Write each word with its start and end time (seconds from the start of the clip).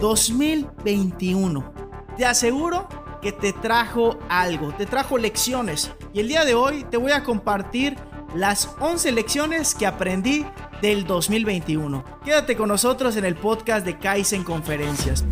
2021. 0.00 1.72
Te 2.16 2.24
aseguro 2.24 2.88
que 3.20 3.32
te 3.32 3.52
trajo 3.52 4.18
algo, 4.28 4.72
te 4.72 4.86
trajo 4.86 5.18
lecciones. 5.18 5.92
Y 6.12 6.20
el 6.20 6.28
día 6.28 6.44
de 6.44 6.54
hoy 6.54 6.84
te 6.90 6.96
voy 6.96 7.12
a 7.12 7.22
compartir 7.22 7.96
las 8.34 8.70
11 8.80 9.12
lecciones 9.12 9.74
que 9.74 9.86
aprendí 9.86 10.46
del 10.80 11.06
2021. 11.06 12.04
Quédate 12.24 12.56
con 12.56 12.68
nosotros 12.68 13.16
en 13.16 13.24
el 13.24 13.36
podcast 13.36 13.84
de 13.84 13.98
Kaizen 13.98 14.44
Conferencias. 14.44 15.24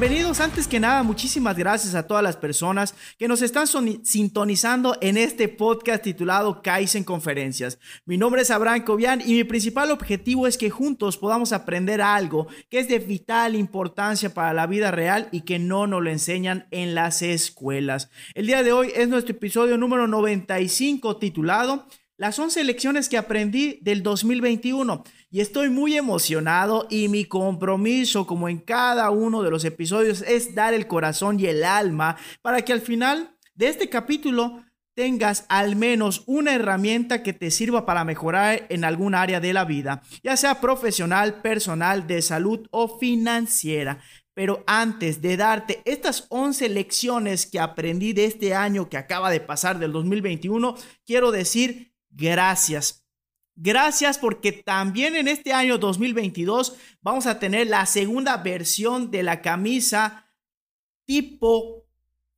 Bienvenidos, 0.00 0.38
antes 0.38 0.68
que 0.68 0.78
nada, 0.78 1.02
muchísimas 1.02 1.56
gracias 1.56 1.96
a 1.96 2.06
todas 2.06 2.22
las 2.22 2.36
personas 2.36 2.94
que 3.18 3.26
nos 3.26 3.42
están 3.42 3.66
sintonizando 4.04 4.96
en 5.00 5.16
este 5.16 5.48
podcast 5.48 6.04
titulado 6.04 6.62
Kaizen 6.62 7.02
Conferencias. 7.02 7.80
Mi 8.04 8.16
nombre 8.16 8.42
es 8.42 8.52
Abraham 8.52 8.84
Cobian 8.84 9.20
y 9.20 9.34
mi 9.34 9.42
principal 9.42 9.90
objetivo 9.90 10.46
es 10.46 10.56
que 10.56 10.70
juntos 10.70 11.16
podamos 11.16 11.52
aprender 11.52 12.00
algo 12.00 12.46
que 12.70 12.78
es 12.78 12.86
de 12.86 13.00
vital 13.00 13.56
importancia 13.56 14.32
para 14.32 14.54
la 14.54 14.68
vida 14.68 14.92
real 14.92 15.28
y 15.32 15.40
que 15.40 15.58
no 15.58 15.88
nos 15.88 16.00
lo 16.00 16.10
enseñan 16.10 16.68
en 16.70 16.94
las 16.94 17.20
escuelas. 17.20 18.08
El 18.34 18.46
día 18.46 18.62
de 18.62 18.70
hoy 18.70 18.92
es 18.94 19.08
nuestro 19.08 19.34
episodio 19.34 19.76
número 19.78 20.06
95 20.06 21.16
titulado 21.16 21.88
Las 22.18 22.36
11 22.36 22.64
lecciones 22.64 23.08
que 23.08 23.16
aprendí 23.16 23.78
del 23.80 24.02
2021 24.02 25.04
y 25.30 25.38
estoy 25.40 25.68
muy 25.68 25.96
emocionado 25.96 26.88
y 26.90 27.06
mi 27.06 27.24
compromiso, 27.24 28.26
como 28.26 28.48
en 28.48 28.58
cada 28.58 29.10
uno 29.10 29.44
de 29.44 29.52
los 29.52 29.64
episodios, 29.64 30.22
es 30.22 30.52
dar 30.56 30.74
el 30.74 30.88
corazón 30.88 31.38
y 31.38 31.46
el 31.46 31.62
alma 31.62 32.16
para 32.42 32.62
que 32.62 32.72
al 32.72 32.80
final 32.80 33.36
de 33.54 33.68
este 33.68 33.88
capítulo 33.88 34.64
tengas 34.94 35.46
al 35.48 35.76
menos 35.76 36.24
una 36.26 36.56
herramienta 36.56 37.22
que 37.22 37.34
te 37.34 37.52
sirva 37.52 37.86
para 37.86 38.02
mejorar 38.02 38.66
en 38.68 38.82
algún 38.82 39.14
área 39.14 39.38
de 39.38 39.52
la 39.52 39.64
vida, 39.64 40.02
ya 40.24 40.36
sea 40.36 40.60
profesional, 40.60 41.40
personal, 41.40 42.08
de 42.08 42.20
salud 42.20 42.66
o 42.72 42.98
financiera. 42.98 44.00
Pero 44.34 44.64
antes 44.66 45.22
de 45.22 45.36
darte 45.36 45.82
estas 45.84 46.26
11 46.30 46.68
lecciones 46.70 47.46
que 47.46 47.60
aprendí 47.60 48.12
de 48.12 48.24
este 48.24 48.56
año 48.56 48.88
que 48.88 48.96
acaba 48.96 49.30
de 49.30 49.38
pasar 49.38 49.78
del 49.78 49.92
2021, 49.92 50.74
quiero 51.06 51.30
decir 51.30 51.88
gracias 52.18 53.08
Gracias 53.60 54.18
porque 54.18 54.52
también 54.52 55.16
en 55.16 55.26
este 55.26 55.52
año 55.52 55.78
2022 55.78 56.76
vamos 57.02 57.26
a 57.26 57.40
tener 57.40 57.66
la 57.66 57.86
segunda 57.86 58.36
versión 58.36 59.10
de 59.10 59.24
la 59.24 59.42
camisa 59.42 60.30
tipo 61.04 61.84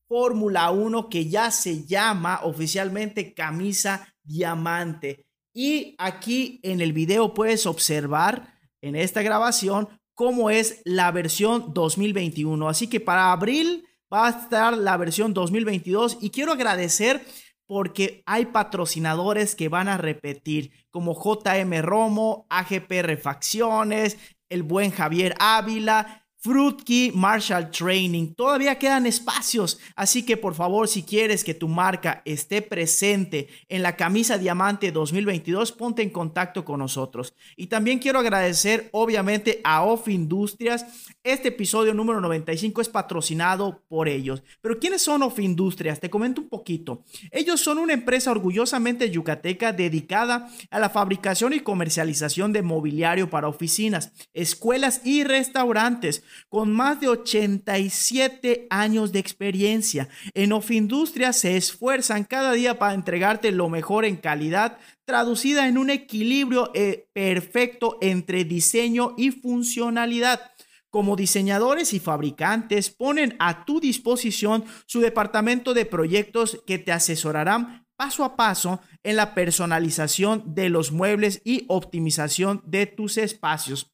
Fórmula 0.09 0.71
1 0.71 1.11
que 1.11 1.29
ya 1.29 1.51
se 1.51 1.85
llama 1.85 2.41
oficialmente 2.43 3.35
camisa 3.35 4.15
diamante. 4.23 5.27
Y 5.53 5.95
aquí 5.99 6.59
en 6.63 6.81
el 6.81 6.95
video 6.95 7.35
puedes 7.35 7.67
observar 7.67 8.55
en 8.81 8.97
esta 8.97 9.21
grabación 9.21 9.91
cómo 10.15 10.49
es 10.49 10.81
la 10.87 11.11
versión 11.11 11.75
2021. 11.75 12.67
Así 12.67 12.87
que 12.87 12.99
para 12.99 13.31
abril 13.31 13.87
va 14.11 14.29
a 14.29 14.31
estar 14.31 14.79
la 14.79 14.97
versión 14.97 15.35
2022 15.35 16.17
y 16.23 16.31
quiero 16.31 16.53
agradecer 16.53 17.23
porque 17.71 18.25
hay 18.27 18.47
patrocinadores 18.47 19.55
que 19.55 19.69
van 19.69 19.87
a 19.87 19.97
repetir, 19.97 20.73
como 20.91 21.15
JM 21.15 21.83
Romo, 21.83 22.45
AGP 22.51 22.91
Refacciones, 23.03 24.19
el 24.49 24.65
buen 24.65 24.91
Javier 24.91 25.37
Ávila 25.39 26.20
Fruitkey 26.43 27.13
Marshall 27.15 27.71
Training. 27.71 28.33
Todavía 28.33 28.79
quedan 28.79 29.05
espacios, 29.05 29.79
así 29.95 30.25
que 30.25 30.39
por 30.39 30.55
favor, 30.55 30.89
si 30.89 31.03
quieres 31.03 31.45
que 31.45 31.53
tu 31.53 31.69
marca 31.69 32.23
esté 32.25 32.63
presente 32.63 33.49
en 33.69 33.83
la 33.83 33.95
camisa 33.95 34.39
Diamante 34.39 34.91
2022, 34.91 35.73
ponte 35.73 36.01
en 36.01 36.09
contacto 36.09 36.65
con 36.65 36.79
nosotros. 36.79 37.35
Y 37.57 37.67
también 37.67 37.99
quiero 37.99 38.21
agradecer 38.21 38.89
obviamente 38.93 39.61
a 39.65 39.83
Off 39.83 40.09
Industrias. 40.09 40.87
Este 41.23 41.49
episodio 41.49 41.93
número 41.93 42.23
95 42.23 42.81
es 42.81 42.89
patrocinado 42.89 43.83
por 43.87 44.09
ellos. 44.09 44.43
Pero 44.63 44.79
¿quiénes 44.79 45.03
son 45.03 45.23
Off 45.23 45.39
Industrias? 45.41 46.01
Te 46.01 46.09
comento 46.09 46.41
un 46.41 46.49
poquito. 46.49 47.05
Ellos 47.31 47.61
son 47.61 47.77
una 47.77 47.93
empresa 47.93 48.31
orgullosamente 48.31 49.11
yucateca 49.11 49.75
dedicada 49.75 50.51
a 50.71 50.79
la 50.79 50.89
fabricación 50.89 51.53
y 51.53 51.61
comercialización 51.61 52.55
de 52.55 52.63
mobiliario 52.63 53.29
para 53.29 53.49
oficinas, 53.49 54.13
escuelas 54.33 55.03
y 55.05 55.25
restaurantes 55.25 56.25
con 56.49 56.73
más 56.73 57.01
de 57.01 57.09
87 57.09 58.67
años 58.71 59.13
de 59.13 59.19
experiencia. 59.19 60.09
En 60.35 60.53
Ofindustria 60.53 61.33
se 61.33 61.57
esfuerzan 61.57 62.25
cada 62.25 62.53
día 62.53 62.79
para 62.79 62.95
entregarte 62.95 63.53
lo 63.53 63.69
mejor 63.69 64.05
en 64.05 64.17
calidad, 64.17 64.79
traducida 65.05 65.69
en 65.69 65.79
un 65.79 65.91
equilibrio 65.91 66.71
eh, 66.75 67.09
perfecto 67.13 67.99
entre 68.01 68.45
diseño 68.45 69.15
y 69.17 69.31
funcionalidad. 69.31 70.53
Como 70.91 71.15
diseñadores 71.15 71.93
y 71.93 72.01
fabricantes 72.01 72.91
ponen 72.91 73.37
a 73.39 73.65
tu 73.65 73.79
disposición 73.79 74.65
su 74.87 75.01
departamento 75.01 75.73
de 75.73 75.87
proyectos 75.87 76.61
que 76.67 76.79
te 76.79 76.91
asesorarán 76.91 77.87
paso 78.01 78.25
a 78.25 78.35
paso 78.35 78.81
en 79.03 79.17
la 79.17 79.35
personalización 79.35 80.55
de 80.55 80.71
los 80.71 80.91
muebles 80.91 81.43
y 81.45 81.67
optimización 81.69 82.63
de 82.65 82.87
tus 82.87 83.19
espacios. 83.19 83.93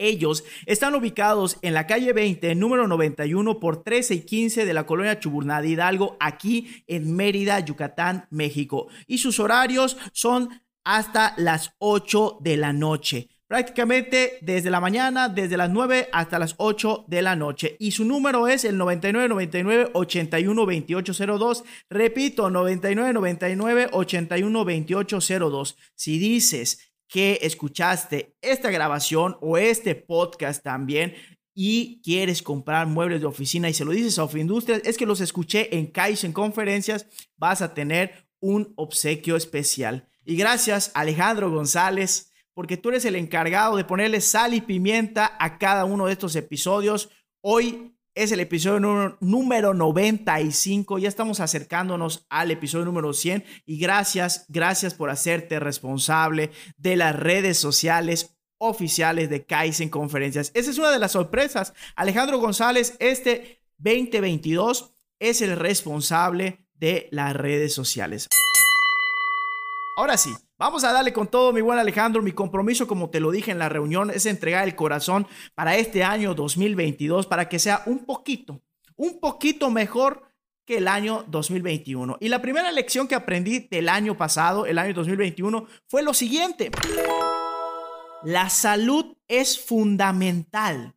Ellos 0.00 0.44
están 0.64 0.94
ubicados 0.94 1.58
en 1.60 1.74
la 1.74 1.86
calle 1.86 2.14
20, 2.14 2.54
número 2.54 2.88
91 2.88 3.60
por 3.60 3.84
13 3.84 4.14
y 4.14 4.20
15 4.22 4.64
de 4.64 4.72
la 4.72 4.86
colonia 4.86 5.20
Chuburnada 5.20 5.66
Hidalgo, 5.66 6.16
aquí 6.18 6.84
en 6.86 7.14
Mérida, 7.14 7.60
Yucatán, 7.60 8.26
México. 8.30 8.88
Y 9.06 9.18
sus 9.18 9.38
horarios 9.38 9.98
son 10.12 10.48
hasta 10.84 11.34
las 11.36 11.74
8 11.78 12.38
de 12.40 12.56
la 12.56 12.72
noche. 12.72 13.28
Prácticamente 13.46 14.38
desde 14.42 14.70
la 14.70 14.80
mañana, 14.80 15.28
desde 15.28 15.56
las 15.56 15.70
9 15.70 16.08
hasta 16.12 16.38
las 16.38 16.54
8 16.58 17.04
de 17.08 17.20
la 17.20 17.34
noche. 17.34 17.76
Y 17.80 17.90
su 17.90 18.04
número 18.04 18.46
es 18.46 18.64
el 18.64 18.78
9999 18.78 19.90
81 19.92 20.60
2802. 20.60 21.64
Repito, 21.90 22.48
9999 22.48 23.88
81 23.90 24.58
2802. 24.60 25.76
Si 25.96 26.18
dices 26.20 26.89
que 27.10 27.40
escuchaste 27.42 28.36
esta 28.40 28.70
grabación 28.70 29.36
o 29.40 29.58
este 29.58 29.96
podcast 29.96 30.62
también 30.62 31.14
y 31.52 32.00
quieres 32.02 32.40
comprar 32.40 32.86
muebles 32.86 33.20
de 33.20 33.26
oficina 33.26 33.68
y 33.68 33.74
se 33.74 33.84
lo 33.84 33.90
dices 33.90 34.18
a 34.18 34.24
Ofindustrias, 34.24 34.80
es 34.84 34.96
que 34.96 35.06
los 35.06 35.20
escuché 35.20 35.76
en 35.76 35.88
Kaizen 35.88 36.32
Conferencias, 36.32 37.06
vas 37.36 37.62
a 37.62 37.74
tener 37.74 38.28
un 38.38 38.72
obsequio 38.76 39.34
especial. 39.36 40.08
Y 40.24 40.36
gracias 40.36 40.92
Alejandro 40.94 41.50
González, 41.50 42.32
porque 42.54 42.76
tú 42.76 42.90
eres 42.90 43.04
el 43.04 43.16
encargado 43.16 43.76
de 43.76 43.84
ponerle 43.84 44.20
sal 44.20 44.54
y 44.54 44.60
pimienta 44.60 45.36
a 45.40 45.58
cada 45.58 45.84
uno 45.84 46.06
de 46.06 46.12
estos 46.12 46.36
episodios. 46.36 47.10
Hoy 47.42 47.96
es 48.14 48.32
el 48.32 48.40
episodio 48.40 49.18
número 49.20 49.74
95. 49.74 50.98
Ya 50.98 51.08
estamos 51.08 51.40
acercándonos 51.40 52.26
al 52.28 52.50
episodio 52.50 52.84
número 52.84 53.12
100. 53.12 53.44
Y 53.66 53.78
gracias, 53.78 54.46
gracias 54.48 54.94
por 54.94 55.10
hacerte 55.10 55.60
responsable 55.60 56.50
de 56.76 56.96
las 56.96 57.14
redes 57.16 57.58
sociales 57.58 58.36
oficiales 58.58 59.30
de 59.30 59.44
Kaizen 59.46 59.88
Conferencias. 59.88 60.50
Esa 60.54 60.70
es 60.70 60.78
una 60.78 60.90
de 60.90 60.98
las 60.98 61.12
sorpresas. 61.12 61.72
Alejandro 61.96 62.38
González, 62.38 62.96
este 62.98 63.62
2022 63.78 64.92
es 65.18 65.40
el 65.40 65.56
responsable 65.56 66.66
de 66.74 67.08
las 67.10 67.34
redes 67.34 67.72
sociales. 67.74 68.28
Ahora 70.00 70.16
sí, 70.16 70.34
vamos 70.56 70.82
a 70.82 70.94
darle 70.94 71.12
con 71.12 71.28
todo, 71.28 71.52
mi 71.52 71.60
buen 71.60 71.78
Alejandro. 71.78 72.22
Mi 72.22 72.32
compromiso, 72.32 72.86
como 72.86 73.10
te 73.10 73.20
lo 73.20 73.30
dije 73.30 73.50
en 73.50 73.58
la 73.58 73.68
reunión, 73.68 74.08
es 74.08 74.24
entregar 74.24 74.66
el 74.66 74.74
corazón 74.74 75.26
para 75.54 75.76
este 75.76 76.02
año 76.02 76.34
2022, 76.34 77.26
para 77.26 77.50
que 77.50 77.58
sea 77.58 77.82
un 77.84 78.06
poquito, 78.06 78.62
un 78.96 79.20
poquito 79.20 79.70
mejor 79.70 80.22
que 80.64 80.78
el 80.78 80.88
año 80.88 81.26
2021. 81.28 82.16
Y 82.18 82.30
la 82.30 82.40
primera 82.40 82.72
lección 82.72 83.08
que 83.08 83.14
aprendí 83.14 83.68
del 83.70 83.90
año 83.90 84.16
pasado, 84.16 84.64
el 84.64 84.78
año 84.78 84.94
2021, 84.94 85.66
fue 85.86 86.02
lo 86.02 86.14
siguiente. 86.14 86.70
La 88.22 88.48
salud 88.48 89.18
es 89.28 89.62
fundamental. 89.62 90.96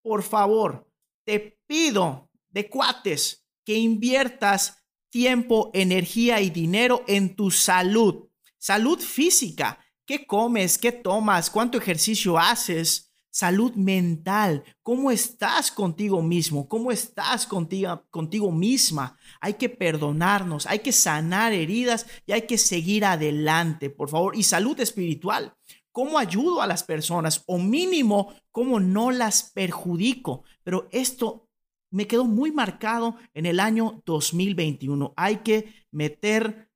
Por 0.00 0.22
favor, 0.22 0.90
te 1.26 1.60
pido 1.66 2.30
de 2.48 2.70
cuates 2.70 3.46
que 3.66 3.74
inviertas 3.74 4.86
tiempo, 5.10 5.70
energía 5.74 6.40
y 6.40 6.48
dinero 6.48 7.04
en 7.06 7.36
tu 7.36 7.50
salud. 7.50 8.27
Salud 8.58 8.98
física. 8.98 9.78
¿Qué 10.04 10.26
comes? 10.26 10.78
¿Qué 10.78 10.90
tomas? 10.90 11.50
¿Cuánto 11.50 11.78
ejercicio 11.78 12.38
haces? 12.38 13.12
Salud 13.30 13.74
mental. 13.74 14.64
¿Cómo 14.82 15.10
estás 15.10 15.70
contigo 15.70 16.22
mismo? 16.22 16.68
¿Cómo 16.68 16.90
estás 16.90 17.46
contigo, 17.46 18.04
contigo 18.10 18.50
misma? 18.50 19.16
Hay 19.40 19.54
que 19.54 19.68
perdonarnos, 19.68 20.66
hay 20.66 20.80
que 20.80 20.92
sanar 20.92 21.52
heridas 21.52 22.06
y 22.26 22.32
hay 22.32 22.42
que 22.42 22.58
seguir 22.58 23.04
adelante, 23.04 23.90
por 23.90 24.08
favor. 24.08 24.34
Y 24.34 24.42
salud 24.42 24.80
espiritual. 24.80 25.54
cómo 25.92 26.18
ayudo 26.18 26.62
a 26.62 26.66
las 26.66 26.84
personas 26.84 27.42
o 27.46 27.58
mínimo 27.58 28.32
cómo 28.52 28.80
no 28.80 29.10
las 29.10 29.50
perjudico. 29.52 30.44
Pero 30.62 30.88
esto 30.90 31.48
me 31.90 32.06
quedó 32.06 32.24
muy 32.24 32.52
marcado 32.52 33.16
en 33.34 33.46
el 33.46 33.60
año 33.60 34.02
2021. 34.06 35.12
Hay 35.16 35.38
que 35.38 35.74
meter 35.90 36.67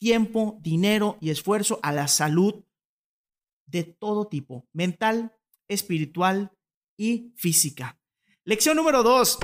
tiempo, 0.00 0.58
dinero 0.62 1.16
y 1.20 1.30
esfuerzo 1.30 1.78
a 1.82 1.92
la 1.92 2.08
salud 2.08 2.64
de 3.66 3.84
todo 3.84 4.26
tipo, 4.26 4.66
mental, 4.72 5.36
espiritual 5.68 6.50
y 6.96 7.32
física. 7.36 8.00
Lección 8.44 8.76
número 8.76 9.04
dos. 9.04 9.38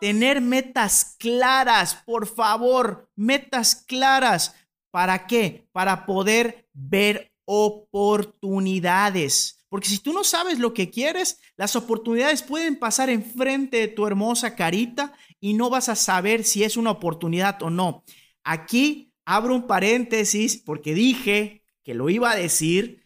Tener 0.00 0.40
metas 0.40 1.16
claras, 1.18 1.96
por 2.06 2.26
favor, 2.26 3.10
metas 3.16 3.74
claras. 3.74 4.54
¿Para 4.92 5.26
qué? 5.26 5.68
Para 5.72 6.06
poder 6.06 6.68
ver 6.72 7.32
oportunidades. 7.46 9.66
Porque 9.68 9.88
si 9.88 9.98
tú 9.98 10.12
no 10.12 10.22
sabes 10.22 10.60
lo 10.60 10.72
que 10.74 10.90
quieres, 10.90 11.40
las 11.56 11.74
oportunidades 11.74 12.42
pueden 12.42 12.78
pasar 12.78 13.10
enfrente 13.10 13.78
de 13.78 13.88
tu 13.88 14.06
hermosa 14.06 14.54
carita 14.54 15.12
y 15.40 15.54
no 15.54 15.70
vas 15.70 15.88
a 15.88 15.96
saber 15.96 16.44
si 16.44 16.62
es 16.62 16.76
una 16.76 16.92
oportunidad 16.92 17.60
o 17.62 17.70
no. 17.70 18.04
Aquí 18.44 19.12
abro 19.24 19.54
un 19.54 19.66
paréntesis 19.66 20.56
porque 20.56 20.94
dije 20.94 21.64
que 21.82 21.94
lo 21.94 22.08
iba 22.10 22.30
a 22.30 22.36
decir. 22.36 23.02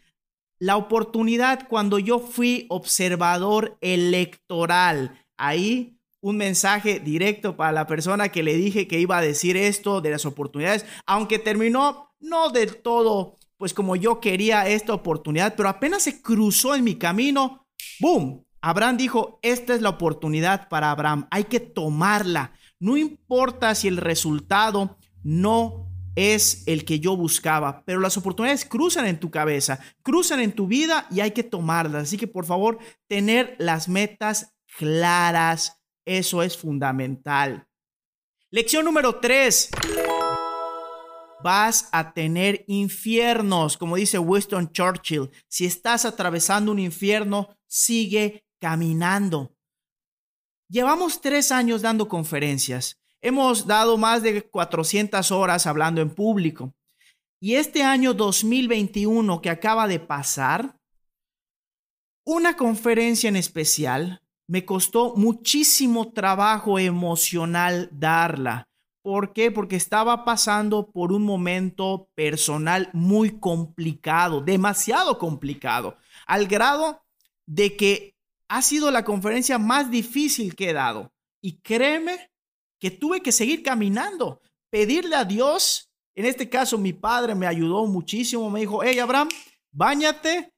La 0.61 0.77
oportunidad 0.77 1.69
cuando 1.69 1.99
yo 1.99 2.19
fui 2.19 2.67
observador 2.69 3.79
electoral. 3.81 5.25
Ahí 5.37 5.99
un 6.21 6.37
mensaje 6.37 6.99
directo 7.01 7.57
para 7.57 7.73
la 7.73 7.87
persona 7.87 8.31
que 8.31 8.43
le 8.43 8.55
dije 8.57 8.89
que 8.89 8.99
iba 8.99 9.19
a 9.19 9.23
decir 9.23 9.57
esto 9.57 10.01
de 10.01 10.11
las 10.11 10.27
oportunidades, 10.27 10.85
aunque 11.07 11.39
terminó 11.39 12.13
no 12.21 12.51
del 12.51 12.77
todo, 12.77 13.39
pues 13.57 13.73
como 13.73 13.97
yo 13.97 14.21
quería 14.21 14.69
esta 14.69 14.95
oportunidad, 14.95 15.55
pero 15.57 15.69
apenas 15.69 16.03
se 16.03 16.21
cruzó 16.21 16.75
en 16.75 16.85
mi 16.85 16.97
camino, 16.97 17.67
¡boom! 18.01 18.45
Abraham 18.61 18.97
dijo, 18.97 19.39
esta 19.43 19.75
es 19.75 19.83
la 19.83 19.91
oportunidad 19.91 20.69
para 20.69 20.91
Abraham, 20.91 21.29
hay 21.31 21.45
que 21.45 21.61
tomarla. 21.61 22.53
No 22.81 22.97
importa 22.97 23.75
si 23.75 23.87
el 23.87 23.97
resultado 23.97 24.98
no 25.29 25.93
es 26.17 26.65
el 26.67 26.85
que 26.85 27.01
yo 27.01 27.17
buscaba, 27.17 27.85
pero 27.85 28.01
las 28.01 28.17
oportunidades 28.17 28.65
cruzan 28.65 29.07
en 29.07 29.21
tu 29.21 29.31
cabeza, 29.31 29.79
cruzan 30.03 30.41
en 30.41 30.53
tu 30.53 30.67
vida 30.67 31.07
y 31.11 31.21
hay 31.21 31.33
que 31.33 31.45
tomarlas. 31.45 32.05
Así 32.05 32.17
que 32.17 32.27
por 32.27 32.47
favor, 32.47 32.79
tener 33.07 33.55
las 33.59 33.89
metas 33.89 34.57
claras 34.79 35.83
eso 36.07 36.43
es 36.43 36.57
fundamental. 36.57 37.69
Lección 38.51 38.87
número 38.87 39.21
tres. 39.21 39.69
Vas 41.45 41.91
a 41.93 42.15
tener 42.15 42.65
infiernos, 42.67 43.77
como 43.77 43.97
dice 43.97 44.19
Winston 44.19 44.73
Churchill. 44.73 45.31
Si 45.47 45.67
estás 45.67 46.07
atravesando 46.07 46.73
un 46.73 46.79
infierno, 46.79 47.55
sigue 47.67 48.47
caminando. 48.59 49.55
Llevamos 50.69 51.21
tres 51.21 51.53
años 51.53 51.83
dando 51.83 52.09
conferencias. 52.09 52.99
Hemos 53.21 53.67
dado 53.67 53.97
más 53.99 54.23
de 54.23 54.43
400 54.43 55.33
horas 55.33 55.67
hablando 55.67 56.01
en 56.01 56.15
público. 56.15 56.75
Y 57.41 57.55
este 57.55 57.83
año 57.83 58.15
2021 58.15 59.41
que 59.41 59.51
acaba 59.51 59.89
de 59.89 60.01
pasar, 60.01 60.77
una 62.25 62.57
conferencia 62.57 63.29
en 63.29 63.37
especial 63.37 64.23
me 64.49 64.65
costó 64.65 65.15
muchísimo 65.17 66.13
trabajo 66.13 66.79
emocional 66.79 67.89
darla. 67.93 68.69
¿Por 69.03 69.33
qué? 69.33 69.51
Porque 69.51 69.77
estaba 69.77 70.25
pasando 70.25 70.91
por 70.91 71.13
un 71.13 71.23
momento 71.23 72.11
personal 72.15 72.91
muy 72.93 73.39
complicado, 73.39 74.41
demasiado 74.41 75.19
complicado, 75.19 75.97
al 76.27 76.47
grado 76.47 77.03
de 77.47 77.77
que 77.77 78.17
ha 78.49 78.63
sido 78.63 78.91
la 78.91 79.05
conferencia 79.05 79.59
más 79.59 79.91
difícil 79.91 80.57
que 80.57 80.71
he 80.71 80.73
dado. 80.73 81.13
Y 81.41 81.61
créeme 81.61 82.28
que 82.79 82.91
tuve 82.91 83.21
que 83.21 83.33
seguir 83.33 83.63
caminando, 83.63 84.41
pedirle 84.71 85.17
a 85.17 85.25
Dios. 85.25 85.91
En 86.15 86.27
este 86.27 86.49
caso, 86.49 86.79
mi 86.79 86.93
padre 86.93 87.35
me 87.35 87.47
ayudó 87.47 87.87
muchísimo. 87.87 88.51
Me 88.51 88.61
dijo, 88.61 88.83
hey, 88.83 88.99
Abraham, 88.99 89.29
bañate, 89.73 90.53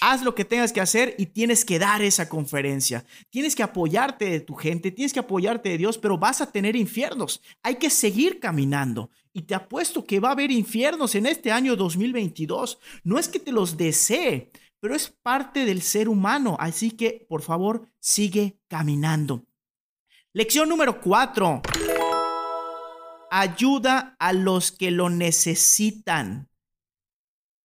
Haz 0.00 0.22
lo 0.22 0.34
que 0.34 0.44
tengas 0.44 0.72
que 0.72 0.80
hacer 0.80 1.14
y 1.18 1.26
tienes 1.26 1.64
que 1.64 1.78
dar 1.78 2.02
esa 2.02 2.28
conferencia. 2.28 3.04
Tienes 3.30 3.54
que 3.54 3.62
apoyarte 3.62 4.26
de 4.26 4.40
tu 4.40 4.54
gente, 4.54 4.90
tienes 4.90 5.12
que 5.12 5.20
apoyarte 5.20 5.70
de 5.70 5.78
Dios, 5.78 5.98
pero 5.98 6.18
vas 6.18 6.40
a 6.40 6.50
tener 6.50 6.76
infiernos. 6.76 7.40
Hay 7.62 7.76
que 7.76 7.90
seguir 7.90 8.40
caminando. 8.40 9.10
Y 9.32 9.42
te 9.42 9.54
apuesto 9.54 10.04
que 10.04 10.20
va 10.20 10.28
a 10.28 10.32
haber 10.32 10.50
infiernos 10.50 11.14
en 11.14 11.26
este 11.26 11.50
año 11.50 11.76
2022. 11.76 12.78
No 13.02 13.18
es 13.18 13.28
que 13.28 13.40
te 13.40 13.52
los 13.52 13.76
desee, 13.76 14.50
pero 14.80 14.94
es 14.94 15.08
parte 15.22 15.64
del 15.64 15.82
ser 15.82 16.08
humano. 16.08 16.56
Así 16.60 16.90
que, 16.90 17.26
por 17.28 17.42
favor, 17.42 17.88
sigue 17.98 18.58
caminando. 18.68 19.44
Lección 20.36 20.68
número 20.68 21.00
cuatro. 21.00 21.62
Ayuda 23.30 24.16
a 24.18 24.32
los 24.32 24.72
que 24.72 24.90
lo 24.90 25.08
necesitan. 25.08 26.50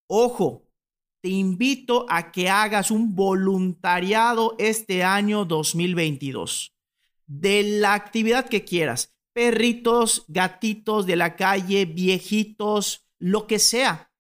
Ojo, 0.08 0.68
te 1.20 1.30
invito 1.30 2.06
a 2.10 2.32
que 2.32 2.48
hagas 2.48 2.92
un 2.92 3.16
voluntariado 3.16 4.56
este 4.60 5.04
año 5.04 5.46
2022 5.46 6.76
de 7.26 7.64
la 7.80 7.96
actividad 7.96 8.48
que 8.48 8.64
quieras. 8.66 9.16
Perritos, 9.34 10.26
gatitos 10.28 11.08
de 11.08 11.16
la 11.16 11.36
calle, 11.36 11.86
viejitos, 11.86 13.08
lo 13.18 13.48
que 13.48 13.58
sea. 13.58 14.12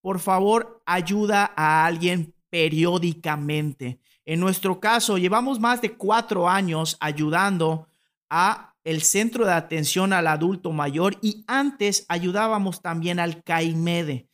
Por 0.00 0.18
favor, 0.18 0.82
ayuda 0.86 1.52
a 1.54 1.84
alguien 1.84 2.34
periódicamente. 2.48 4.00
En 4.24 4.40
nuestro 4.40 4.80
caso, 4.80 5.18
llevamos 5.18 5.60
más 5.60 5.82
de 5.82 5.92
cuatro 5.92 6.48
años 6.48 6.96
ayudando 7.00 7.88
a 8.30 8.74
el 8.84 9.02
centro 9.02 9.44
de 9.44 9.52
atención 9.52 10.12
al 10.12 10.26
adulto 10.26 10.72
mayor 10.72 11.18
y 11.20 11.44
antes 11.46 12.06
ayudábamos 12.08 12.80
también 12.80 13.20
al 13.20 13.42
CAIMEDE. 13.42 14.28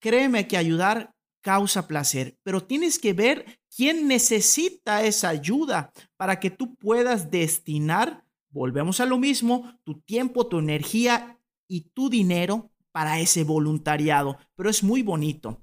Créeme 0.00 0.46
que 0.46 0.56
ayudar 0.56 1.14
causa 1.42 1.86
placer, 1.86 2.36
pero 2.42 2.62
tienes 2.62 2.98
que 2.98 3.12
ver 3.12 3.60
quién 3.74 4.08
necesita 4.08 5.04
esa 5.04 5.28
ayuda 5.28 5.92
para 6.16 6.40
que 6.40 6.50
tú 6.50 6.74
puedas 6.76 7.30
destinar, 7.30 8.24
volvemos 8.50 9.00
a 9.00 9.06
lo 9.06 9.18
mismo, 9.18 9.78
tu 9.84 10.00
tiempo, 10.00 10.48
tu 10.48 10.58
energía 10.58 11.38
y 11.68 11.90
tu 11.90 12.10
dinero 12.10 12.70
para 12.90 13.20
ese 13.20 13.44
voluntariado, 13.44 14.38
pero 14.56 14.70
es 14.70 14.82
muy 14.82 15.02
bonito. 15.02 15.60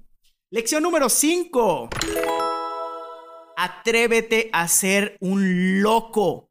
Lección 0.50 0.82
número 0.84 1.08
5. 1.08 1.88
Atrévete 3.56 4.50
a 4.52 4.68
ser 4.68 5.16
un 5.20 5.82
loco. 5.82 6.50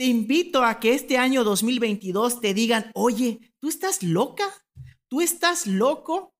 Te 0.00 0.06
invito 0.06 0.64
a 0.64 0.80
que 0.80 0.94
este 0.94 1.18
año 1.18 1.44
2022 1.44 2.40
te 2.40 2.54
digan, 2.54 2.90
oye, 2.94 3.52
¿tú 3.60 3.68
estás 3.68 4.02
loca? 4.02 4.46
¿Tú 5.08 5.20
estás 5.20 5.66
loco? 5.66 6.34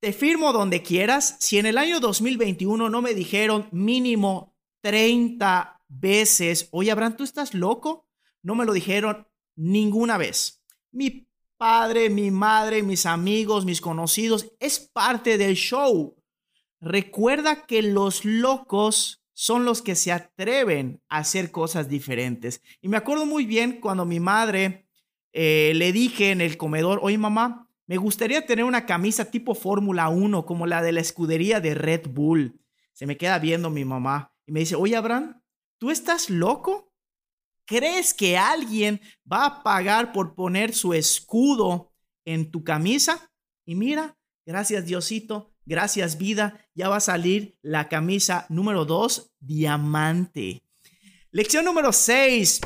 Te 0.00 0.12
firmo 0.12 0.52
donde 0.52 0.82
quieras. 0.82 1.36
Si 1.38 1.58
en 1.58 1.66
el 1.66 1.78
año 1.78 2.00
2021 2.00 2.90
no 2.90 3.02
me 3.02 3.14
dijeron 3.14 3.68
mínimo 3.70 4.56
30 4.82 5.80
veces, 5.86 6.68
oye, 6.72 6.90
Abraham, 6.90 7.16
¿tú 7.16 7.22
estás 7.22 7.54
loco? 7.54 8.08
No 8.42 8.56
me 8.56 8.64
lo 8.64 8.72
dijeron 8.72 9.28
ninguna 9.54 10.18
vez. 10.18 10.60
Mi 10.90 11.28
padre, 11.56 12.10
mi 12.10 12.32
madre, 12.32 12.82
mis 12.82 13.06
amigos, 13.06 13.64
mis 13.64 13.80
conocidos, 13.80 14.50
es 14.58 14.80
parte 14.80 15.38
del 15.38 15.54
show. 15.54 16.16
Recuerda 16.80 17.64
que 17.64 17.82
los 17.82 18.24
locos 18.24 19.24
son 19.38 19.66
los 19.66 19.82
que 19.82 19.96
se 19.96 20.12
atreven 20.12 21.02
a 21.10 21.18
hacer 21.18 21.50
cosas 21.50 21.90
diferentes. 21.90 22.62
Y 22.80 22.88
me 22.88 22.96
acuerdo 22.96 23.26
muy 23.26 23.44
bien 23.44 23.82
cuando 23.82 24.06
mi 24.06 24.18
madre 24.18 24.88
eh, 25.34 25.72
le 25.74 25.92
dije 25.92 26.30
en 26.30 26.40
el 26.40 26.56
comedor, 26.56 27.00
oye 27.02 27.18
mamá, 27.18 27.68
me 27.86 27.98
gustaría 27.98 28.46
tener 28.46 28.64
una 28.64 28.86
camisa 28.86 29.30
tipo 29.30 29.54
Fórmula 29.54 30.08
1 30.08 30.46
como 30.46 30.66
la 30.66 30.80
de 30.80 30.92
la 30.92 31.02
escudería 31.02 31.60
de 31.60 31.74
Red 31.74 32.08
Bull. 32.08 32.58
Se 32.94 33.04
me 33.04 33.18
queda 33.18 33.38
viendo 33.38 33.68
mi 33.68 33.84
mamá 33.84 34.32
y 34.46 34.52
me 34.52 34.60
dice, 34.60 34.74
oye 34.74 34.96
Abraham, 34.96 35.42
¿tú 35.76 35.90
estás 35.90 36.30
loco? 36.30 36.90
¿Crees 37.66 38.14
que 38.14 38.38
alguien 38.38 39.02
va 39.30 39.44
a 39.44 39.62
pagar 39.62 40.12
por 40.14 40.34
poner 40.34 40.72
su 40.72 40.94
escudo 40.94 41.92
en 42.24 42.50
tu 42.50 42.64
camisa? 42.64 43.30
Y 43.66 43.74
mira, 43.74 44.16
gracias 44.46 44.86
Diosito, 44.86 45.52
gracias 45.66 46.16
vida, 46.16 46.66
ya 46.74 46.88
va 46.88 46.96
a 46.96 47.00
salir 47.00 47.58
la 47.60 47.88
camisa 47.88 48.46
número 48.48 48.84
2, 48.84 49.34
diamante. 49.40 50.62
Lección 51.30 51.64
número 51.64 51.92
6. 51.92 52.60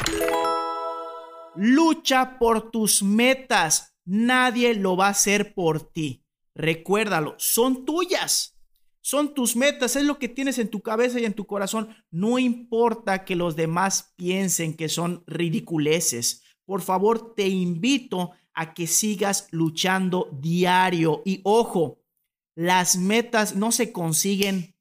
Lucha 1.56 2.38
por 2.38 2.70
tus 2.70 3.02
metas. 3.02 3.96
Nadie 4.04 4.74
lo 4.74 4.96
va 4.96 5.08
a 5.08 5.10
hacer 5.10 5.54
por 5.54 5.92
ti. 5.92 6.24
Recuérdalo, 6.54 7.34
son 7.38 7.84
tuyas. 7.84 8.56
Son 9.02 9.34
tus 9.34 9.56
metas, 9.56 9.96
es 9.96 10.04
lo 10.04 10.18
que 10.18 10.28
tienes 10.28 10.58
en 10.58 10.68
tu 10.68 10.82
cabeza 10.82 11.18
y 11.18 11.24
en 11.24 11.32
tu 11.32 11.46
corazón. 11.46 11.96
No 12.10 12.38
importa 12.38 13.24
que 13.24 13.34
los 13.34 13.56
demás 13.56 14.12
piensen 14.16 14.76
que 14.76 14.88
son 14.88 15.24
ridiculeces. 15.26 16.42
Por 16.66 16.82
favor, 16.82 17.34
te 17.34 17.48
invito 17.48 18.32
a 18.52 18.74
que 18.74 18.86
sigas 18.86 19.48
luchando 19.52 20.28
diario. 20.40 21.22
Y 21.24 21.40
ojo, 21.44 21.99
Las 22.60 22.98
metas 22.98 23.56
no 23.56 23.72
se 23.72 23.90
consiguen 23.90 24.74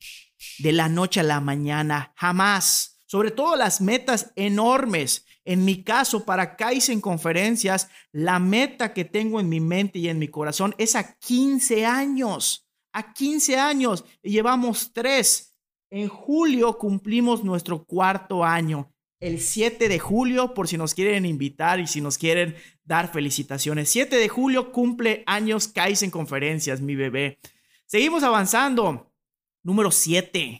de 0.58 0.74
la 0.74 0.90
noche 0.90 1.22
a 1.22 1.24
la 1.24 1.40
mañana, 1.40 2.12
jamás. 2.18 3.00
Sobre 3.06 3.32
todo 3.32 3.56
las 3.56 3.80
metas 3.80 4.34
enormes. 4.36 5.26
En 5.46 5.64
mi 5.64 5.82
caso, 5.86 6.26
para 6.26 6.58
Kaizen 6.58 7.00
Conferencias, 7.00 7.90
la 8.12 8.38
meta 8.38 8.92
que 8.92 9.06
tengo 9.06 9.40
en 9.40 9.48
mi 9.48 9.62
mente 9.62 9.98
y 9.98 10.10
en 10.10 10.20
mi 10.20 10.28
corazón 10.28 10.76
es 10.78 10.98
a 10.98 11.18
15 11.20 11.86
años. 11.86 12.68
A 12.92 13.14
15 13.14 13.58
años. 13.58 14.04
Llevamos 14.22 14.92
tres. 14.92 15.56
En 15.90 16.10
julio 16.10 16.78
cumplimos 16.78 17.46
nuestro 17.46 17.86
cuarto 17.86 18.44
año. 18.44 18.92
El 19.22 19.40
7 19.40 19.88
de 19.88 20.00
julio, 20.00 20.54
por 20.54 20.68
si 20.68 20.78
nos 20.78 20.94
quieren 20.94 21.26
invitar 21.26 21.80
y 21.80 21.88
si 21.88 22.02
nos 22.02 22.18
quieren 22.18 22.58
dar 22.84 23.10
felicitaciones. 23.10 23.88
7 23.88 24.18
de 24.18 24.28
julio 24.28 24.74
cumple 24.74 25.24
años 25.28 25.70
Kaizen 25.70 26.12
Conferencias, 26.12 26.82
mi 26.82 26.96
bebé. 26.96 27.40
Seguimos 27.92 28.22
avanzando. 28.22 29.12
Número 29.64 29.90
7. 29.90 30.60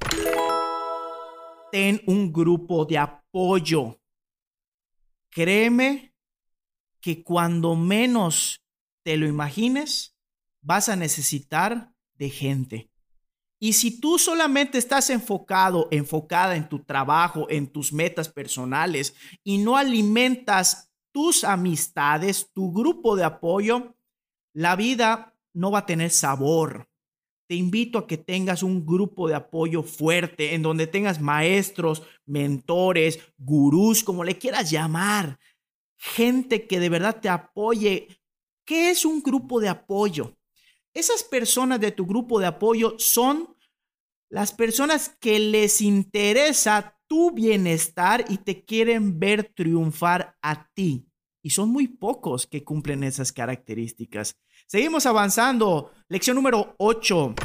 Ten 1.72 2.02
un 2.08 2.34
grupo 2.34 2.86
de 2.86 2.98
apoyo. 2.98 4.02
Créeme 5.30 6.16
que 7.00 7.24
cuando 7.24 7.76
menos 7.76 8.66
te 9.04 9.16
lo 9.16 9.28
imagines, 9.28 10.18
vas 10.64 10.90
a 10.90 10.96
necesitar 10.96 11.94
de 12.16 12.32
gente. 12.32 12.92
Y 13.60 13.74
si 13.74 14.02
tú 14.02 14.18
solamente 14.18 14.80
estás 14.80 15.12
enfocado, 15.12 15.88
enfocada 15.92 16.56
en 16.56 16.68
tu 16.68 16.84
trabajo, 16.84 17.46
en 17.52 17.68
tus 17.68 17.94
metas 17.94 18.28
personales 18.28 19.14
y 19.44 19.60
no 19.60 19.78
alimentas 19.78 20.92
tus 21.12 21.44
amistades, 21.44 22.50
tu 22.56 22.74
grupo 22.74 23.16
de 23.16 23.26
apoyo, 23.26 23.96
la 24.52 24.76
vida 24.76 25.38
no 25.54 25.70
va 25.70 25.80
a 25.80 25.86
tener 25.86 26.10
sabor 26.10 26.89
te 27.50 27.56
invito 27.56 27.98
a 27.98 28.06
que 28.06 28.20
tengas 28.20 28.62
un 28.62 28.86
grupo 28.86 29.28
de 29.28 29.34
apoyo 29.34 29.82
fuerte 29.82 30.54
en 30.54 30.62
donde 30.62 30.86
tengas 30.86 31.20
maestros, 31.20 32.04
mentores, 32.28 33.20
gurús, 33.40 34.04
como 34.04 34.24
le 34.24 34.38
quieras 34.38 34.70
llamar, 34.70 35.40
gente 35.98 36.68
que 36.68 36.80
de 36.80 36.90
verdad 36.90 37.20
te 37.20 37.28
apoye. 37.28 38.22
¿Qué 38.68 38.92
es 38.92 39.04
un 39.04 39.24
grupo 39.24 39.60
de 39.60 39.68
apoyo? 39.68 40.38
Esas 40.94 41.24
personas 41.24 41.80
de 41.80 41.92
tu 41.92 42.06
grupo 42.06 42.40
de 42.40 42.46
apoyo 42.46 42.94
son 43.00 43.58
las 44.30 44.54
personas 44.54 45.18
que 45.20 45.40
les 45.40 45.82
interesa 45.82 47.02
tu 47.08 47.32
bienestar 47.32 48.26
y 48.30 48.38
te 48.38 48.64
quieren 48.64 49.20
ver 49.20 49.52
triunfar 49.56 50.38
a 50.44 50.70
ti. 50.76 51.09
Y 51.42 51.52
son 51.52 51.70
muy 51.70 51.88
pocos 51.88 52.48
que 52.48 52.64
cumplen 52.64 53.04
esas 53.04 53.32
características. 53.32 54.38
Seguimos 54.68 55.06
avanzando. 55.06 55.92
Lección 56.10 56.36
número 56.36 56.76
8. 56.78 57.36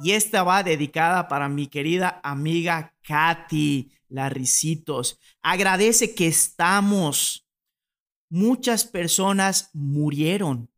Y 0.00 0.12
esta 0.12 0.42
va 0.42 0.62
dedicada 0.62 1.28
para 1.28 1.48
mi 1.48 1.68
querida 1.68 2.20
amiga 2.22 2.94
Katy 3.02 3.92
Larricitos. 4.08 5.18
Agradece 5.42 6.14
que 6.14 6.26
estamos. 6.26 7.48
Muchas 8.28 8.84
personas 8.84 9.70
murieron 9.72 10.70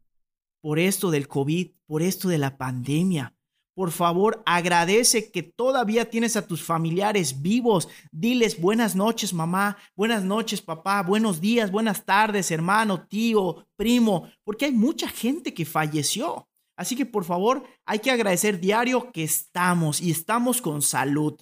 por 0.61 0.79
esto 0.79 1.11
del 1.11 1.29
COVID, 1.29 1.71
por 1.87 2.03
esto 2.03 2.29
de 2.29 2.39
la 2.39 2.59
pandemia. 2.59 3.38
Por 3.79 3.93
favor, 3.93 4.43
agradece 4.45 5.31
que 5.31 5.45
todavía 5.45 6.11
tienes 6.11 6.35
a 6.35 6.45
tus 6.45 6.65
familiares 6.65 7.43
vivos. 7.43 7.89
Diles 8.11 8.61
buenas 8.61 8.97
noches, 8.97 9.33
mamá, 9.33 9.79
buenas 9.95 10.25
noches, 10.25 10.61
papá, 10.61 11.01
buenos 11.05 11.41
días, 11.41 11.71
buenas 11.71 12.05
tardes, 12.05 12.51
hermano, 12.51 13.07
tío, 13.07 13.69
primo, 13.77 14.29
porque 14.43 14.65
hay 14.65 14.73
mucha 14.73 15.07
gente 15.07 15.55
que 15.55 15.65
falleció. 15.65 16.49
Así 16.77 16.97
que 16.97 17.07
por 17.07 17.25
favor, 17.25 17.63
hay 17.87 18.01
que 18.01 18.11
agradecer 18.11 18.59
diario 18.59 19.13
que 19.13 19.23
estamos 19.23 20.01
y 20.01 20.11
estamos 20.11 20.61
con 20.61 20.83
salud. 20.83 21.41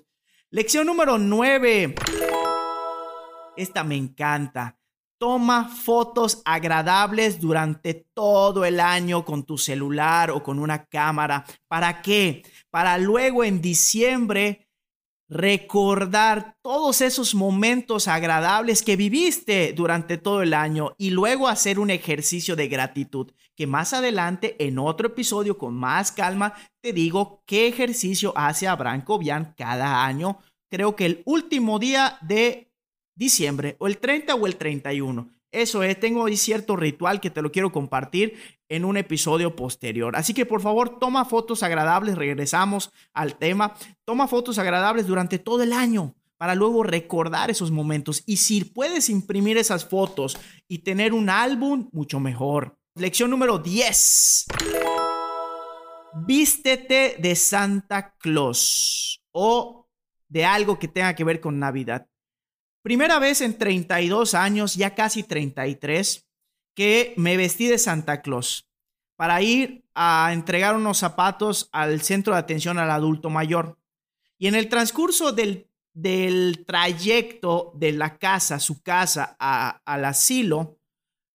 Lección 0.51 0.89
número 0.89 1.17
9. 1.17 1.95
Esta 3.57 3.83
me 3.83 3.97
encanta. 3.97 4.79
Toma 5.19 5.69
fotos 5.69 6.43
agradables 6.45 7.41
durante 7.41 7.95
todo 7.95 8.65
el 8.65 8.81
año 8.81 9.25
con 9.25 9.45
tu 9.45 9.57
celular 9.57 10.31
o 10.31 10.43
con 10.43 10.59
una 10.59 10.85
cámara. 10.85 11.45
¿Para 11.69 12.03
qué? 12.03 12.43
Para 12.71 12.99
luego 12.99 13.43
en 13.43 13.63
diciembre 13.63 14.67
recordar 15.29 16.57
todos 16.63 17.01
esos 17.01 17.35
momentos 17.35 18.07
agradables 18.07 18.83
que 18.83 18.97
viviste 18.97 19.73
durante 19.73 20.19
todo 20.19 20.43
el 20.43 20.55
año 20.55 20.95
y 20.99 21.11
luego 21.11 21.49
hacer 21.49 21.79
un 21.79 21.91
ejercicio 21.91 22.55
de 22.55 22.69
gratitud 22.69 23.33
que 23.57 23.67
más 23.67 23.93
adelante 23.93 24.55
en 24.65 24.79
otro 24.79 25.09
episodio 25.09 25.59
con 25.59 25.75
más 25.75 26.13
calma 26.13 26.55
te 26.81 26.93
digo 26.93 27.43
qué 27.47 27.67
ejercicio 27.67 28.33
hace 28.37 28.69
Abraham 28.69 29.03
Cobian 29.03 29.55
cada 29.57 30.05
año. 30.05 30.39
Creo 30.71 30.95
que 30.95 31.07
el 31.07 31.23
último 31.25 31.79
día 31.79 32.19
de 32.23 32.71
diciembre, 33.17 33.75
o 33.81 33.89
el 33.89 33.99
30 33.99 34.35
o 34.37 34.47
el 34.47 34.57
31. 34.57 35.29
Eso 35.51 35.83
es, 35.83 35.99
tengo 35.99 36.27
ahí 36.27 36.37
cierto 36.37 36.77
ritual 36.77 37.21
que 37.21 37.31
te 37.31 37.41
lo 37.41 37.51
quiero 37.51 37.73
compartir 37.73 38.35
en 38.69 38.85
un 38.85 38.97
episodio 38.97 39.57
posterior. 39.57 40.15
Así 40.15 40.35
que 40.35 40.45
por 40.45 40.61
favor, 40.61 40.99
toma 40.99 41.25
fotos 41.25 41.63
agradables, 41.63 42.17
regresamos 42.17 42.93
al 43.15 43.37
tema. 43.37 43.75
Toma 44.05 44.29
fotos 44.29 44.59
agradables 44.59 45.07
durante 45.07 45.39
todo 45.39 45.63
el 45.63 45.73
año 45.73 46.15
para 46.37 46.55
luego 46.55 46.83
recordar 46.83 47.51
esos 47.51 47.71
momentos. 47.71 48.23
Y 48.27 48.37
si 48.37 48.65
puedes 48.65 49.09
imprimir 49.09 49.57
esas 49.57 49.89
fotos 49.89 50.37
y 50.69 50.79
tener 50.79 51.13
un 51.13 51.31
álbum, 51.31 51.89
mucho 51.93 52.21
mejor. 52.21 52.79
Lección 52.95 53.31
número 53.31 53.59
10. 53.59 54.47
Vístete 56.27 57.17
de 57.19 57.37
Santa 57.37 58.15
Claus 58.19 59.23
o 59.33 59.89
de 60.29 60.45
algo 60.45 60.79
que 60.79 60.89
tenga 60.89 61.15
que 61.15 61.25
ver 61.25 61.41
con 61.41 61.59
Navidad. 61.59 62.09
Primera 62.87 63.19
vez 63.19 63.41
en 63.41 63.59
32 63.59 64.35
años, 64.35 64.77
ya 64.77 64.95
casi 64.95 65.25
33, 65.25 66.25
que 66.73 67.15
me 67.17 67.37
vestí 67.37 67.67
de 67.67 67.79
Santa 67.79 68.23
Claus 68.23 68.71
para 69.17 69.43
ir 69.43 69.85
a 69.93 70.31
entregar 70.33 70.77
unos 70.77 70.99
zapatos 70.99 71.69
al 71.73 72.01
centro 72.03 72.35
de 72.35 72.39
atención 72.39 72.79
al 72.79 72.93
adulto 72.93 73.29
mayor. 73.29 73.77
Y 74.39 74.47
en 74.47 74.55
el 74.55 74.69
transcurso 74.69 75.33
del, 75.33 75.69
del 75.95 76.65
trayecto 76.65 77.73
de 77.75 77.91
la 77.91 78.19
casa, 78.19 78.61
su 78.61 78.81
casa, 78.83 79.37
al 79.41 80.05
asilo, 80.05 80.79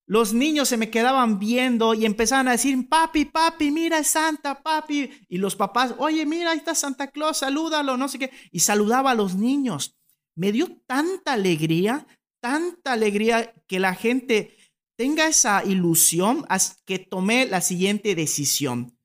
los 0.05 0.33
niños 0.33 0.69
se 0.69 0.77
me 0.77 0.89
quedaban 0.89 1.37
viendo 1.37 1.93
y 1.93 2.05
empezaban 2.05 2.47
a 2.47 2.51
decir, 2.51 2.87
papi, 2.87 3.25
papi, 3.25 3.71
mira, 3.71 3.99
es 3.99 4.07
Santa, 4.07 4.63
papi. 4.63 5.25
Y 5.27 5.37
los 5.37 5.57
papás, 5.57 5.95
oye, 5.97 6.25
mira, 6.25 6.51
ahí 6.51 6.59
está 6.59 6.73
Santa 6.75 7.07
Claus, 7.07 7.39
salúdalo, 7.39 7.97
no 7.97 8.07
sé 8.07 8.19
qué. 8.19 8.31
Y 8.53 8.61
saludaba 8.61 9.11
a 9.11 9.15
los 9.15 9.35
niños 9.35 9.97
me 10.35 10.51
dio 10.51 10.67
tanta 10.87 11.33
alegría, 11.33 12.07
tanta 12.39 12.93
alegría 12.93 13.53
que 13.67 13.79
la 13.79 13.95
gente 13.95 14.57
tenga 14.97 15.27
esa 15.27 15.63
ilusión 15.65 16.45
que 16.85 16.99
tomé 16.99 17.45
la 17.45 17.61
siguiente 17.61 18.13
decisión. 18.15 18.95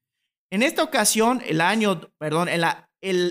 En 0.50 0.62
esta 0.62 0.82
ocasión, 0.82 1.42
el 1.46 1.60
año, 1.60 2.00
perdón, 2.18 2.48
el, 2.48 2.64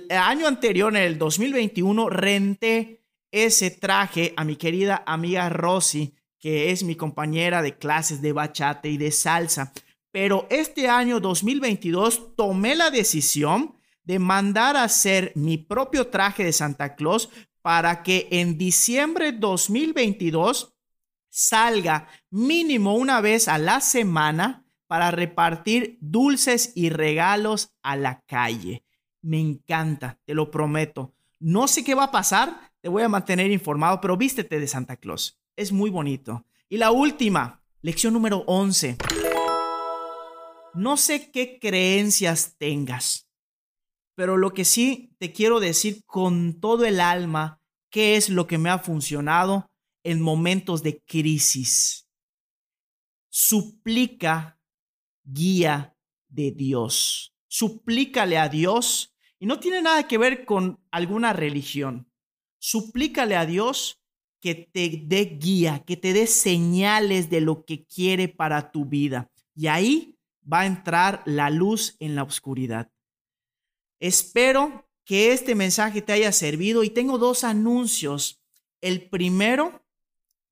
año 0.10 0.48
anterior, 0.48 0.96
en 0.96 1.04
el 1.04 1.18
2021, 1.18 2.10
renté 2.10 3.04
ese 3.32 3.72
traje 3.72 4.34
a 4.36 4.44
mi 4.44 4.56
querida 4.56 5.04
amiga 5.06 5.50
Rosy, 5.50 6.16
que 6.40 6.72
es 6.72 6.84
mi 6.84 6.96
compañera 6.96 7.62
de 7.62 7.78
clases 7.78 8.22
de 8.22 8.34
bachata 8.34 8.88
y 8.88 8.98
de 8.98 9.12
salsa. 9.12 9.72
Pero 10.12 10.48
este 10.50 10.88
año 10.88 11.20
2022 11.20 12.36
tomé 12.36 12.76
la 12.76 12.90
decisión 12.90 13.76
de 14.04 14.20
mandar 14.20 14.78
a 14.78 14.84
hacer 14.84 15.32
mi 15.36 15.58
propio 15.58 16.08
traje 16.08 16.44
de 16.44 16.54
Santa 16.54 16.96
Claus 16.96 17.30
para 17.66 18.04
que 18.04 18.28
en 18.30 18.60
diciembre 18.60 19.32
2022 19.32 20.76
salga 21.32 22.08
mínimo 22.30 22.94
una 22.94 23.22
vez 23.22 23.48
a 23.48 23.58
la 23.58 23.82
semana 23.82 24.68
para 24.86 25.10
repartir 25.10 25.98
dulces 26.00 26.74
y 26.76 26.92
regalos 26.92 27.76
a 27.82 27.96
la 27.96 28.22
calle. 28.28 28.86
Me 29.24 29.40
encanta, 29.40 30.20
te 30.26 30.36
lo 30.36 30.52
prometo. 30.52 31.16
No 31.40 31.68
sé 31.68 31.84
qué 31.84 31.96
va 31.96 32.04
a 32.04 32.12
pasar, 32.12 32.72
te 32.82 32.88
voy 32.88 33.02
a 33.02 33.10
mantener 33.10 33.50
informado, 33.50 34.00
pero 34.00 34.16
vístete 34.16 34.60
de 34.60 34.68
Santa 34.68 34.98
Claus. 34.98 35.42
Es 35.56 35.72
muy 35.72 35.90
bonito. 35.90 36.46
Y 36.70 36.78
la 36.78 36.92
última, 36.92 37.64
lección 37.82 38.14
número 38.14 38.44
11. 38.46 38.98
No 40.76 40.98
sé 40.98 41.32
qué 41.32 41.58
creencias 41.60 42.58
tengas, 42.60 43.25
pero 44.16 44.38
lo 44.38 44.54
que 44.54 44.66
sí 44.66 45.14
te 45.20 45.32
quiero 45.32 45.60
decir 45.60 46.04
con 46.06 46.60
todo 46.60 46.86
el 46.86 47.00
alma, 47.00 47.62
qué 47.90 48.16
es 48.16 48.30
lo 48.30 48.48
que 48.48 48.58
me 48.58 48.70
ha 48.70 48.80
funcionado 48.80 49.68
en 50.04 50.22
momentos 50.22 50.84
de 50.84 51.02
crisis. 51.02 52.08
Suplica 53.30 54.60
guía 55.24 55.96
de 56.28 56.52
Dios. 56.52 57.34
Suplícale 57.48 58.38
a 58.38 58.50
Dios 58.50 59.14
y 59.40 59.46
no 59.46 59.60
tiene 59.60 59.82
nada 59.82 60.08
que 60.08 60.18
ver 60.18 60.46
con 60.46 60.80
alguna 60.92 61.34
religión. 61.34 62.10
Suplícale 62.60 63.36
a 63.36 63.46
Dios 63.46 64.02
que 64.42 64.56
te 64.56 65.02
dé 65.06 65.38
guía, 65.42 65.84
que 65.86 65.98
te 65.98 66.14
dé 66.14 66.28
señales 66.28 67.30
de 67.30 67.42
lo 67.42 67.66
que 67.66 67.86
quiere 67.86 68.28
para 68.28 68.72
tu 68.72 68.86
vida. 68.86 69.32
Y 69.56 69.68
ahí 69.68 70.18
va 70.52 70.62
a 70.62 70.66
entrar 70.66 71.24
la 71.26 71.50
luz 71.50 71.96
en 72.00 72.16
la 72.16 72.24
oscuridad. 72.24 72.92
Espero 74.08 74.88
que 75.04 75.34
este 75.34 75.56
mensaje 75.56 76.00
te 76.00 76.14
haya 76.14 76.32
servido 76.32 76.84
y 76.84 76.92
tengo 76.92 77.18
dos 77.18 77.44
anuncios. 77.44 78.40
El 78.80 79.10
primero, 79.10 79.84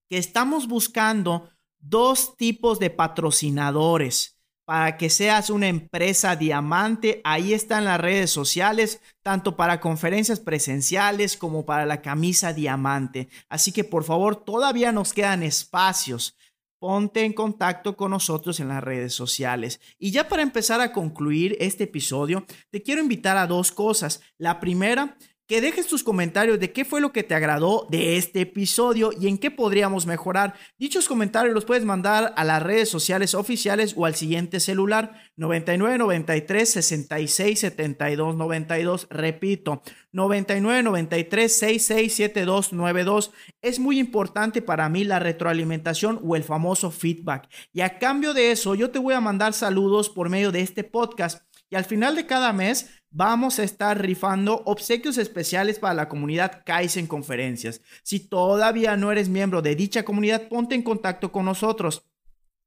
que 0.10 0.18
estamos 0.18 0.68
buscando 0.68 1.52
dos 1.78 2.36
tipos 2.36 2.80
de 2.80 2.90
patrocinadores 2.90 4.40
para 4.66 4.98
que 4.98 5.12
seas 5.12 5.52
una 5.52 5.68
empresa 5.68 6.36
diamante. 6.36 7.22
Ahí 7.24 7.54
están 7.54 7.86
las 7.86 8.02
redes 8.02 8.32
sociales, 8.32 9.02
tanto 9.22 9.56
para 9.56 9.80
conferencias 9.80 10.40
presenciales 10.40 11.38
como 11.38 11.64
para 11.64 11.86
la 11.86 12.02
camisa 12.02 12.54
diamante. 12.54 13.30
Así 13.50 13.72
que 13.72 13.84
por 13.84 14.04
favor, 14.04 14.36
todavía 14.36 14.92
nos 14.92 15.14
quedan 15.14 15.44
espacios. 15.44 16.36
Ponte 16.84 17.24
en 17.24 17.32
contacto 17.32 17.96
con 17.96 18.12
nosotros 18.12 18.60
en 18.60 18.68
las 18.68 18.84
redes 18.84 19.14
sociales. 19.14 19.80
Y 20.00 20.12
ya 20.12 20.28
para 20.28 20.42
empezar 20.42 20.82
a 20.82 20.92
concluir 20.92 21.56
este 21.62 21.86
episodio, 21.86 22.46
te 22.72 22.82
quiero 22.82 23.00
invitar 23.02 23.38
a 23.38 23.48
dos 23.48 23.72
cosas. 23.72 24.20
La 24.38 24.60
primera 24.60 25.16
que 25.54 25.62
dejes 25.62 25.86
tus 25.86 26.04
comentarios 26.04 26.60
de 26.60 26.72
qué 26.72 26.84
fue 26.84 27.00
lo 27.00 27.14
que 27.14 27.22
te 27.22 27.36
agradó 27.36 27.86
de 27.92 28.18
este 28.18 28.42
episodio 28.42 29.12
y 29.12 29.28
en 29.28 29.38
qué 29.38 29.52
podríamos 29.52 30.08
mejorar. 30.08 30.56
Dichos 30.80 31.08
comentarios 31.08 31.54
los 31.54 31.64
puedes 31.64 31.86
mandar 31.86 32.34
a 32.36 32.44
las 32.44 32.64
redes 32.64 32.90
sociales 32.90 33.36
oficiales 33.36 33.94
o 33.96 34.08
al 34.08 34.16
siguiente 34.16 34.60
celular 34.60 35.14
99 35.36 36.00
93 36.00 36.68
66 36.68 37.60
72 37.60 38.36
92. 38.36 39.08
Repito, 39.12 39.84
99 40.12 40.82
93 40.82 41.56
66 41.56 42.16
72 42.16 42.74
92. 42.74 43.32
Es 43.62 43.78
muy 43.78 44.00
importante 44.00 44.64
para 44.64 44.90
mí 44.90 45.04
la 45.04 45.20
retroalimentación 45.20 46.20
o 46.24 46.36
el 46.36 46.44
famoso 46.44 46.90
feedback. 46.90 47.48
Y 47.72 47.82
a 47.82 48.00
cambio 48.00 48.34
de 48.34 48.50
eso, 48.50 48.74
yo 48.74 48.90
te 48.90 48.98
voy 48.98 49.14
a 49.14 49.22
mandar 49.22 49.54
saludos 49.54 50.10
por 50.10 50.30
medio 50.30 50.52
de 50.52 50.62
este 50.62 50.84
podcast. 50.84 51.44
Y 51.74 51.76
al 51.76 51.86
final 51.86 52.16
de 52.16 52.28
cada 52.28 52.54
mes 52.54 52.92
vamos 53.10 53.58
a 53.58 53.64
estar 53.64 54.00
rifando 54.00 54.62
obsequios 54.66 55.18
especiales 55.18 55.80
para 55.80 55.96
la 55.96 56.08
comunidad 56.08 56.62
Kaizen 56.64 57.08
Conferencias. 57.08 57.82
Si 58.04 58.20
todavía 58.20 58.96
no 58.96 59.12
eres 59.12 59.28
miembro 59.28 59.64
de 59.64 59.76
dicha 59.76 60.06
comunidad, 60.06 60.50
ponte 60.50 60.76
en 60.76 60.84
contacto 60.84 61.32
con 61.32 61.46
nosotros. 61.46 62.06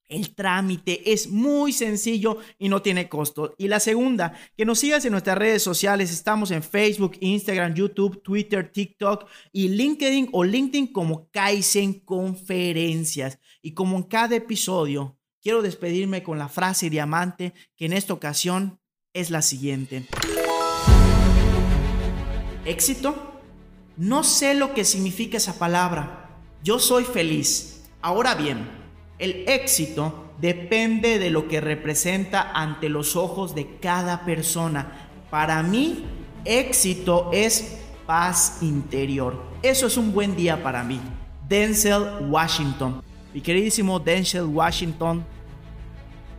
El 0.08 0.34
trámite 0.34 1.12
es 1.12 1.28
muy 1.28 1.72
sencillo 1.72 2.38
y 2.58 2.68
no 2.68 2.82
tiene 2.82 3.08
costo. 3.08 3.54
Y 3.58 3.68
la 3.68 3.78
segunda, 3.78 4.34
que 4.56 4.64
nos 4.64 4.80
sigas 4.80 5.04
en 5.04 5.12
nuestras 5.12 5.38
redes 5.38 5.62
sociales. 5.62 6.10
Estamos 6.10 6.50
en 6.50 6.64
Facebook, 6.64 7.16
Instagram, 7.20 7.74
YouTube, 7.74 8.20
Twitter, 8.24 8.72
TikTok 8.72 9.28
y 9.52 9.68
LinkedIn 9.68 10.30
o 10.32 10.42
LinkedIn 10.42 10.88
como 10.88 11.30
Kaizen 11.30 12.00
Conferencias. 12.00 13.38
Y 13.62 13.72
como 13.72 13.98
en 13.98 14.02
cada 14.02 14.34
episodio, 14.34 15.16
quiero 15.40 15.62
despedirme 15.62 16.24
con 16.24 16.40
la 16.40 16.48
frase 16.48 16.90
diamante 16.90 17.54
que 17.76 17.86
en 17.86 17.92
esta 17.92 18.12
ocasión 18.12 18.80
es 19.16 19.30
la 19.30 19.40
siguiente. 19.40 20.04
¿Éxito? 22.66 23.32
No 23.96 24.22
sé 24.22 24.54
lo 24.54 24.74
que 24.74 24.84
significa 24.84 25.38
esa 25.38 25.58
palabra. 25.58 26.28
Yo 26.62 26.78
soy 26.78 27.04
feliz. 27.04 27.82
Ahora 28.02 28.34
bien, 28.34 28.68
el 29.18 29.48
éxito 29.48 30.32
depende 30.38 31.18
de 31.18 31.30
lo 31.30 31.48
que 31.48 31.62
representa 31.62 32.52
ante 32.52 32.90
los 32.90 33.16
ojos 33.16 33.54
de 33.54 33.78
cada 33.80 34.26
persona. 34.26 35.08
Para 35.30 35.62
mí, 35.62 36.04
éxito 36.44 37.30
es 37.32 37.78
paz 38.06 38.58
interior. 38.60 39.42
Eso 39.62 39.86
es 39.86 39.96
un 39.96 40.12
buen 40.12 40.36
día 40.36 40.62
para 40.62 40.84
mí. 40.84 41.00
Denzel 41.48 42.26
Washington. 42.28 43.02
Mi 43.32 43.40
queridísimo 43.40 43.98
Denzel 43.98 44.44
Washington, 44.44 45.24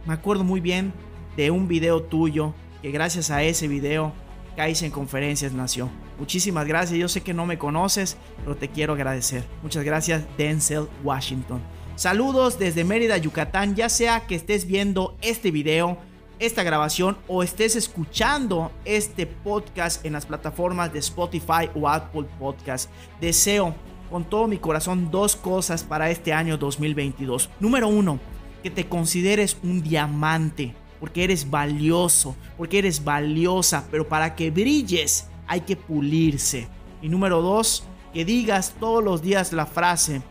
me 0.06 0.14
acuerdo 0.14 0.44
muy 0.44 0.60
bien 0.60 0.94
de 1.36 1.50
un 1.50 1.68
video 1.68 2.04
tuyo 2.04 2.54
gracias 2.92 3.32
a 3.32 3.44
ese 3.44 3.68
video 3.68 4.14
Kaizen 4.58 4.92
Conferencias 4.92 5.54
nació. 5.54 5.90
Muchísimas 6.18 6.68
gracias, 6.68 7.00
yo 7.00 7.08
sé 7.08 7.22
que 7.22 7.34
no 7.34 7.46
me 7.46 7.60
conoces, 7.60 8.18
pero 8.40 8.58
te 8.58 8.70
quiero 8.70 8.94
agradecer. 8.94 9.44
Muchas 9.62 9.84
gracias 9.84 10.24
Denzel 10.38 10.88
Washington. 11.04 11.62
Saludos 11.96 12.58
desde 12.60 12.84
Mérida, 12.84 13.18
Yucatán, 13.18 13.76
ya 13.76 13.88
sea 13.88 14.26
que 14.26 14.36
estés 14.36 14.66
viendo 14.66 15.16
este 15.22 15.52
video, 15.52 15.98
esta 16.40 16.64
grabación 16.64 17.18
o 17.28 17.44
estés 17.44 17.76
escuchando 17.76 18.72
este 18.84 19.28
podcast 19.28 20.04
en 20.06 20.14
las 20.14 20.26
plataformas 20.26 20.92
de 20.92 21.00
Spotify 21.00 21.70
o 21.76 21.88
Apple 21.88 22.26
Podcast. 22.40 22.90
Deseo 23.22 23.76
con 24.10 24.26
todo 24.26 24.48
mi 24.48 24.58
corazón 24.58 25.12
dos 25.12 25.36
cosas 25.36 25.84
para 25.84 26.10
este 26.10 26.34
año 26.34 26.58
2022. 26.58 27.50
Número 27.60 27.88
uno, 27.88 28.20
que 28.64 28.72
te 28.72 28.88
consideres 28.88 29.58
un 29.64 29.84
diamante 29.84 30.74
porque 31.00 31.24
eres 31.24 31.50
valioso, 31.50 32.36
porque 32.58 32.80
eres 32.80 33.04
valiosa, 33.04 33.86
pero 33.92 34.08
para 34.08 34.36
que 34.36 34.52
brilles 34.52 35.28
hay 35.48 35.62
que 35.62 35.76
pulirse. 35.76 36.68
Y 37.02 37.10
número 37.10 37.42
dos, 37.42 37.84
que 38.14 38.26
digas 38.26 38.76
todos 38.80 39.04
los 39.04 39.22
días 39.22 39.54
la 39.54 39.66
frase, 39.66 40.22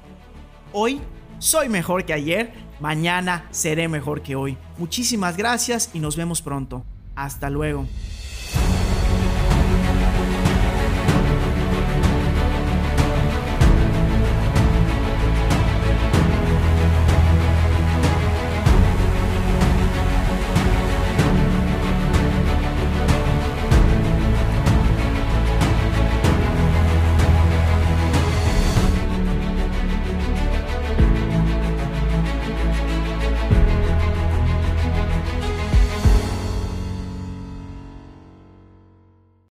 hoy 0.72 1.00
soy 1.38 1.68
mejor 1.68 2.04
que 2.04 2.12
ayer, 2.12 2.52
mañana 2.80 3.46
seré 3.50 3.88
mejor 3.88 4.22
que 4.22 4.36
hoy. 4.36 4.56
Muchísimas 4.78 5.36
gracias 5.36 5.90
y 5.92 6.00
nos 6.00 6.16
vemos 6.16 6.42
pronto. 6.42 6.84
Hasta 7.14 7.50
luego. 7.50 7.86